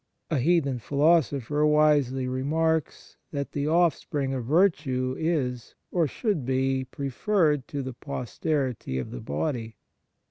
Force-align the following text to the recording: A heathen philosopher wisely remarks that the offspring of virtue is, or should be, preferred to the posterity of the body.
A 0.31 0.39
heathen 0.39 0.79
philosopher 0.79 1.63
wisely 1.63 2.27
remarks 2.27 3.17
that 3.29 3.51
the 3.51 3.67
offspring 3.67 4.33
of 4.33 4.45
virtue 4.45 5.15
is, 5.15 5.75
or 5.91 6.07
should 6.07 6.43
be, 6.43 6.85
preferred 6.85 7.67
to 7.67 7.83
the 7.83 7.93
posterity 7.93 8.97
of 8.97 9.11
the 9.11 9.21
body. 9.21 9.75